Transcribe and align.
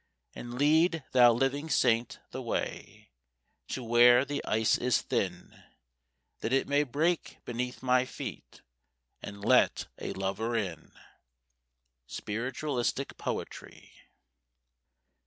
And 0.33 0.55
lead, 0.55 1.03
thou 1.11 1.31
living 1.31 1.69
saint, 1.69 2.17
the 2.31 2.41
way 2.41 3.11
To 3.67 3.83
where 3.83 4.25
the 4.25 4.43
ice 4.45 4.75
is 4.79 4.99
thin, 4.99 5.61
That 6.39 6.51
it 6.51 6.67
may 6.67 6.81
break 6.81 7.37
beneath 7.45 7.83
my 7.83 8.05
feet, 8.05 8.63
And 9.21 9.45
let 9.45 9.89
a 9.99 10.13
lover 10.13 10.55
in. 10.55 10.91
_Spiritualistic 12.09 13.15
Poetry. 13.17 13.91